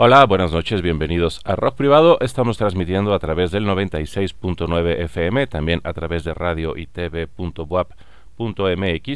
[0.00, 2.18] Hola, buenas noches, bienvenidos a Rock Privado.
[2.20, 8.04] Estamos transmitiendo a través del 96.9 FM, también a través de radio y tv.wap.mx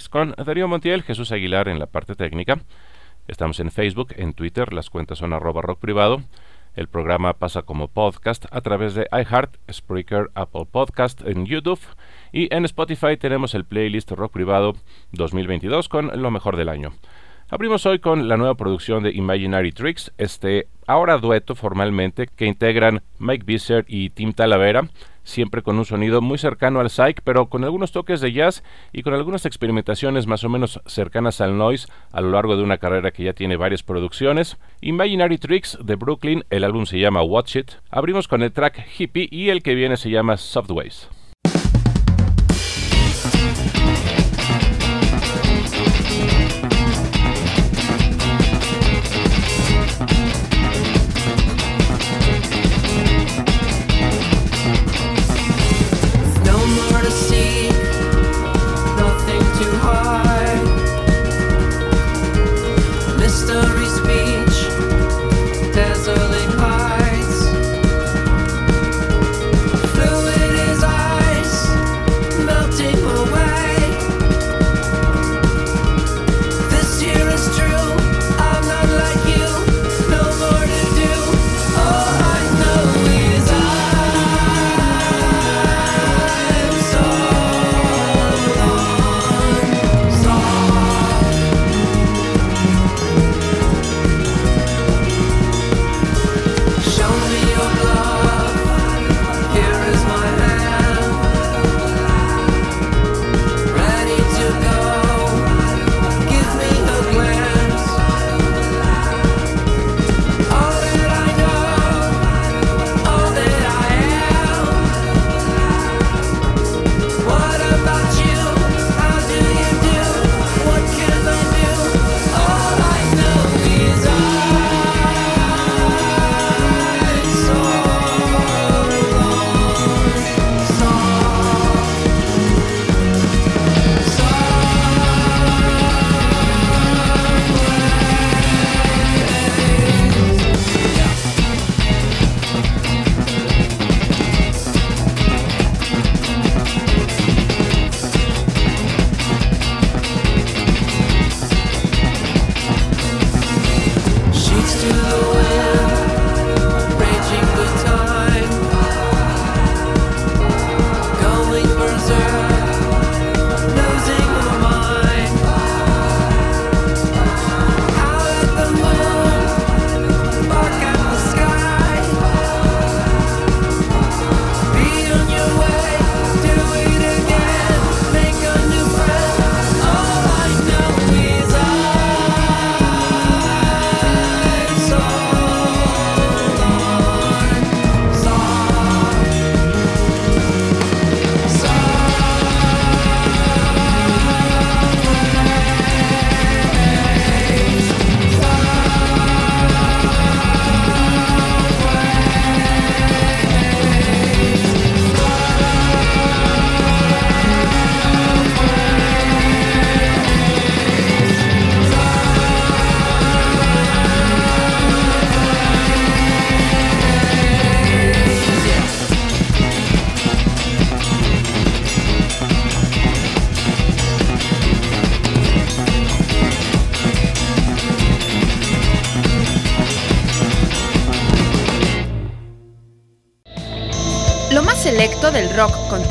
[0.09, 2.59] con Darío Montiel, Jesús Aguilar en la parte técnica.
[3.29, 6.21] Estamos en Facebook, en Twitter, las cuentas son arroba rock privado.
[6.75, 11.79] El programa pasa como podcast a través de iHeart, Spreaker, Apple Podcast, en YouTube
[12.33, 14.75] y en Spotify tenemos el playlist Rock Privado
[15.13, 16.93] 2022 con lo mejor del año.
[17.53, 23.03] Abrimos hoy con la nueva producción de Imaginary Tricks, este ahora dueto formalmente que integran
[23.19, 24.89] Mike Visser y Tim Talavera,
[25.23, 29.03] siempre con un sonido muy cercano al psych, pero con algunos toques de jazz y
[29.03, 33.11] con algunas experimentaciones más o menos cercanas al noise a lo largo de una carrera
[33.11, 34.57] que ya tiene varias producciones.
[34.81, 37.73] Imaginary Tricks de Brooklyn, el álbum se llama Watch It.
[37.91, 41.11] Abrimos con el track Hippie y el que viene se llama Softways.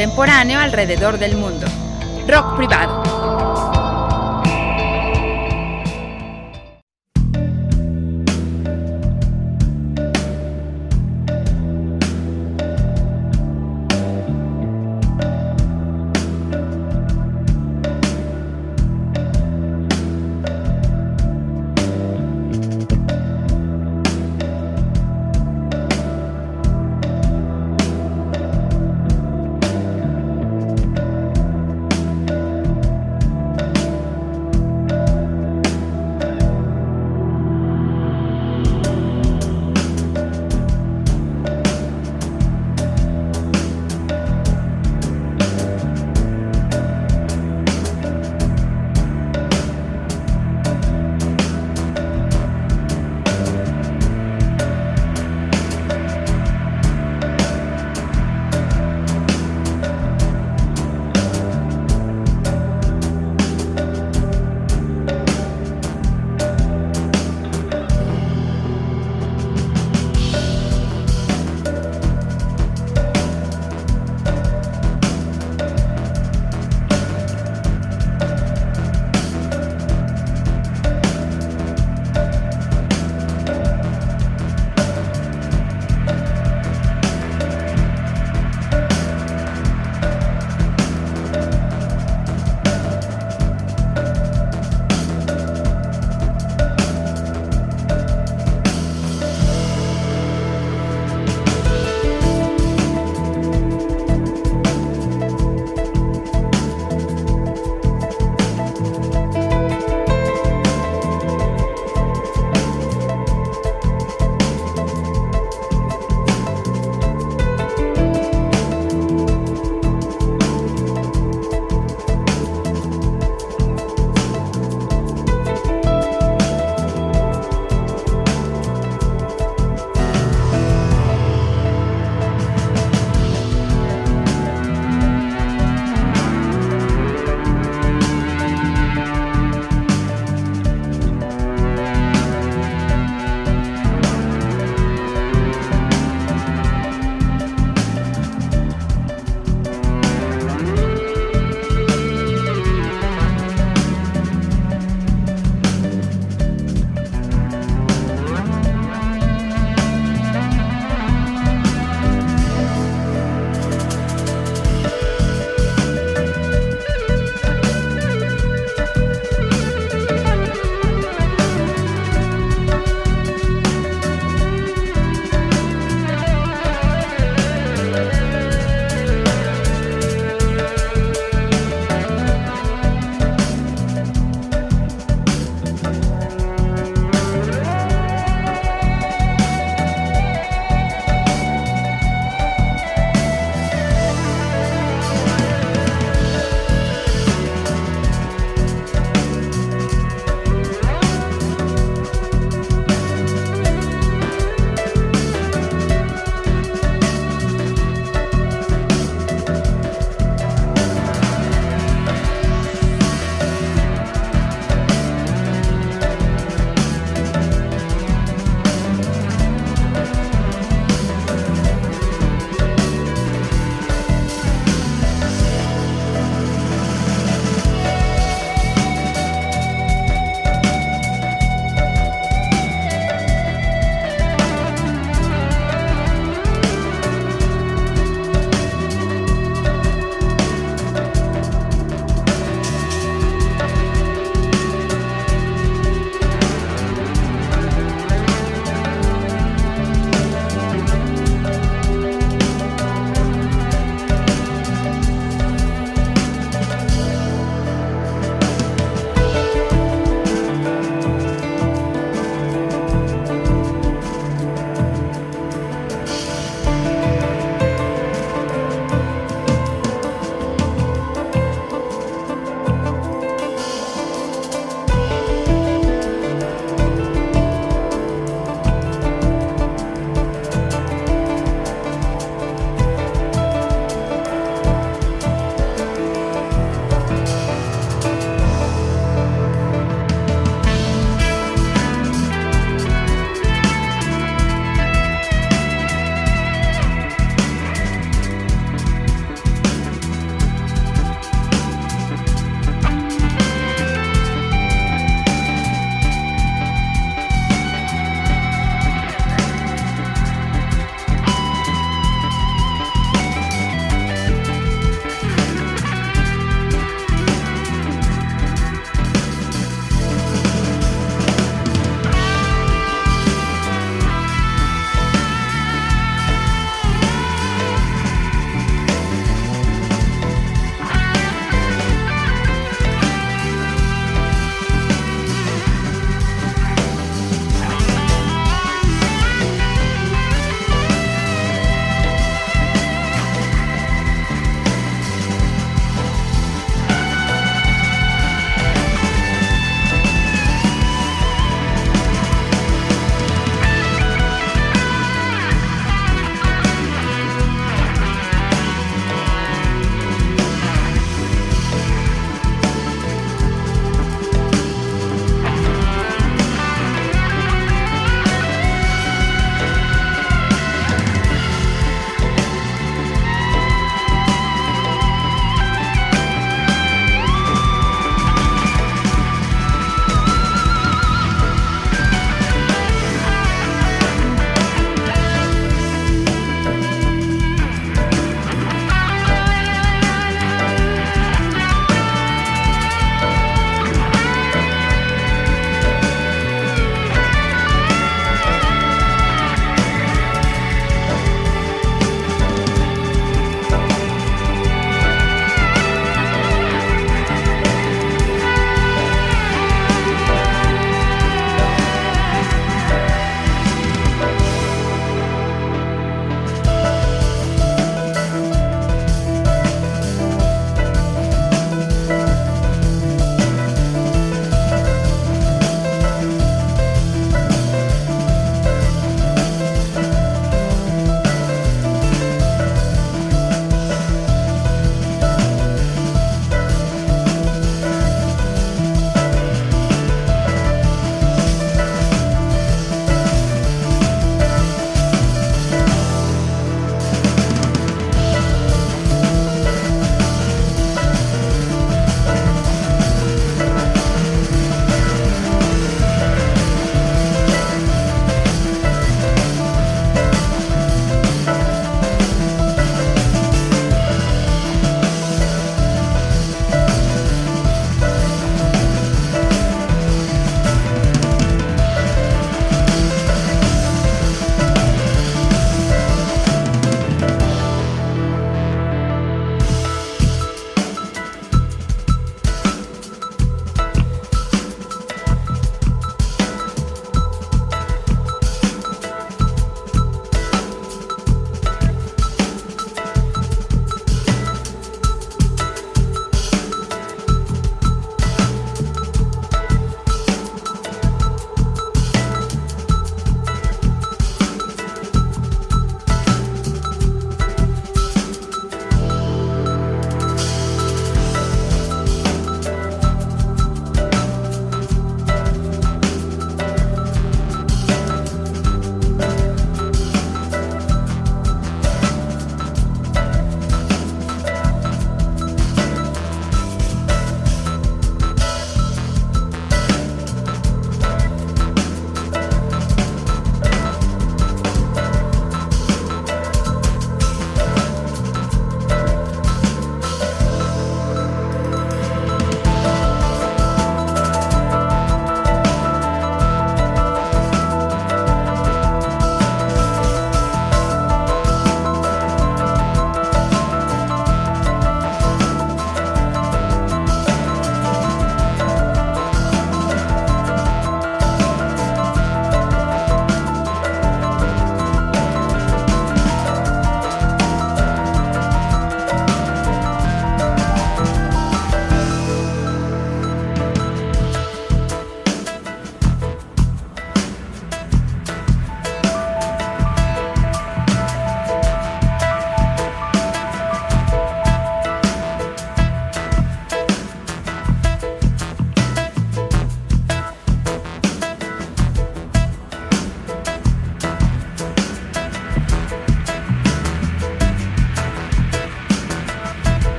[0.00, 1.66] Contemporáneo alrededor del mundo.
[2.26, 2.99] Rock privado.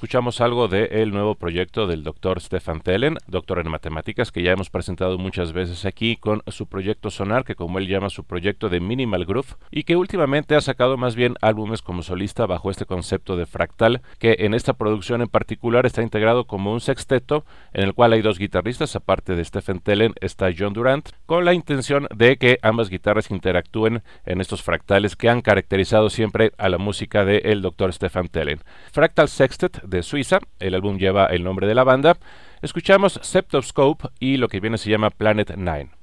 [0.00, 4.70] Escuchamos algo del nuevo proyecto del doctor Stefan Thelen, doctor en matemáticas, que ya hemos
[4.70, 8.80] presentado muchas veces aquí con su proyecto Sonar, que como él llama su proyecto de
[8.80, 13.36] Minimal Groove, y que últimamente ha sacado más bien álbumes como solista bajo este concepto
[13.36, 17.92] de fractal, que en esta producción en particular está integrado como un sexteto en el
[17.92, 22.38] cual hay dos guitarristas, aparte de Stephen Tellen está John Durant, con la intención de
[22.38, 27.44] que ambas guitarras interactúen en estos fractales que han caracterizado siempre a la música del
[27.44, 27.92] el Dr.
[27.92, 28.60] Stefan Tellen.
[28.92, 32.16] Fractal Sextet de Suiza, el álbum lleva el nombre de la banda.
[32.62, 35.99] Escuchamos Septoscope y lo que viene se llama Planet 9.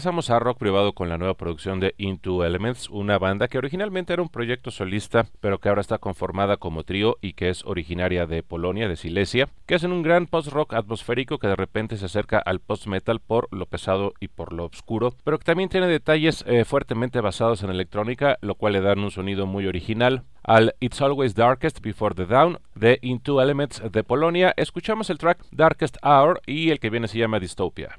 [0.00, 4.14] Regresamos a rock privado con la nueva producción de Into Elements, una banda que originalmente
[4.14, 8.24] era un proyecto solista, pero que ahora está conformada como trío y que es originaria
[8.24, 12.38] de Polonia, de Silesia, que hacen un gran post-rock atmosférico que de repente se acerca
[12.38, 16.64] al post-metal por lo pesado y por lo oscuro, pero que también tiene detalles eh,
[16.64, 20.22] fuertemente basados en electrónica, lo cual le dan un sonido muy original.
[20.42, 25.44] Al It's Always Darkest Before the Dawn de Into Elements de Polonia, escuchamos el track
[25.50, 27.98] Darkest Hour y el que viene se llama Dystopia.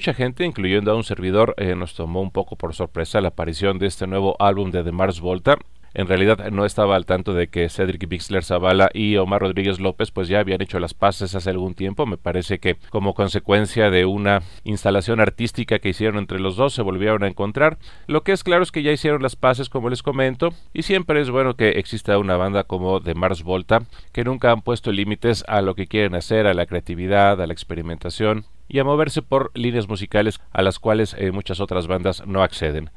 [0.00, 3.78] Mucha gente, incluyendo a un servidor, eh, nos tomó un poco por sorpresa la aparición
[3.78, 5.58] de este nuevo álbum de The Mars Volta.
[5.92, 10.10] En realidad no estaba al tanto de que Cedric Bixler Zavala y Omar Rodríguez López
[10.10, 12.06] pues ya habían hecho las paces hace algún tiempo.
[12.06, 16.80] Me parece que como consecuencia de una instalación artística que hicieron entre los dos se
[16.80, 17.76] volvieron a encontrar.
[18.06, 21.20] Lo que es claro es que ya hicieron las paces como les comento y siempre
[21.20, 23.82] es bueno que exista una banda como The Mars Volta
[24.12, 27.52] que nunca han puesto límites a lo que quieren hacer, a la creatividad, a la
[27.52, 32.42] experimentación y a moverse por líneas musicales a las cuales eh, muchas otras bandas no
[32.42, 32.90] acceden.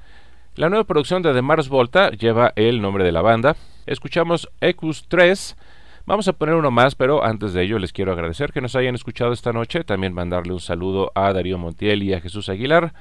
[0.55, 3.57] La nueva producción de The Mars Volta lleva el nombre de la banda.
[3.87, 5.57] Escuchamos Ecus 3,
[6.05, 8.93] Vamos a poner uno más, pero antes de ello les quiero agradecer que nos hayan
[8.93, 12.93] escuchado esta noche, también mandarle un saludo a Darío Montiel y a Jesús Aguilar.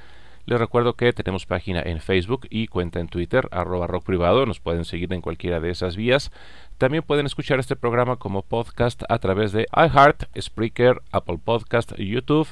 [0.45, 4.61] Les recuerdo que tenemos página en Facebook y cuenta en Twitter, arroba rock privado, nos
[4.61, 6.31] pueden seguir en cualquiera de esas vías.
[6.77, 12.47] También pueden escuchar este programa como podcast a través de iHeart, Spreaker, Apple Podcast YouTube.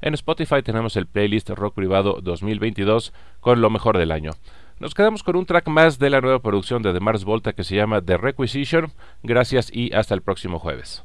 [0.00, 4.32] En Spotify tenemos el playlist Rock Privado 2022 con lo mejor del año.
[4.78, 7.64] Nos quedamos con un track más de la nueva producción de The Mars Volta que
[7.64, 8.92] se llama The Requisition.
[9.22, 11.02] Gracias y hasta el próximo jueves.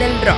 [0.00, 0.29] Del rock.